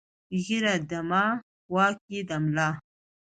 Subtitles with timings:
[0.23, 1.25] ـ ږيره دما،
[1.73, 2.69] واک يې د ملا.